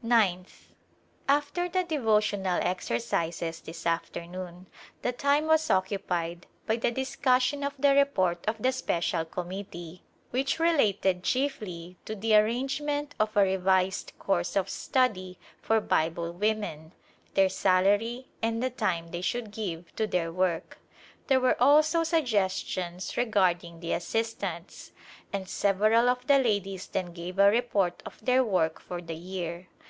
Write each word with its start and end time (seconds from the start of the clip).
Ninth. 0.00 0.68
After 1.28 1.68
the 1.68 1.82
devotional 1.82 2.60
exercises 2.62 3.60
this 3.60 3.84
afternoon 3.84 4.68
the 5.02 5.10
time 5.10 5.46
was 5.46 5.70
occupied 5.70 6.46
by 6.66 6.76
the 6.76 6.92
discussion 6.92 7.64
of 7.64 7.74
the 7.76 7.92
report 7.96 8.44
of 8.46 8.62
the 8.62 8.70
Special 8.70 9.24
Committee, 9.24 10.04
which 10.30 10.60
related 10.60 11.24
chiefly 11.24 11.98
to 12.04 12.14
the 12.14 12.36
arrangement 12.36 13.16
of 13.18 13.36
a 13.36 13.42
revised 13.42 14.12
course 14.20 14.54
of 14.54 14.70
study 14.70 15.36
for 15.60 15.80
Bible 15.80 16.32
women, 16.32 16.92
their 17.34 17.48
salarv, 17.48 18.24
and 18.40 18.62
the 18.62 18.70
time 18.70 19.08
they 19.08 19.20
should 19.20 19.50
give 19.50 19.94
to 19.96 20.06
their 20.06 20.32
work; 20.32 20.78
there 21.26 21.40
were 21.40 21.60
also 21.60 22.04
suggestions 22.04 23.16
regarding 23.16 23.80
the 23.80 23.92
assistants; 23.92 24.92
and 25.32 25.48
several 25.48 26.08
of 26.08 26.24
the 26.28 26.38
ladies 26.38 26.86
then 26.86 27.12
gave 27.12 27.38
a 27.40 27.50
report 27.50 28.00
of 28.06 28.24
their 28.24 28.44
work 28.44 28.80
for 28.80 29.02
the 29.02 29.16
year. 29.16 29.66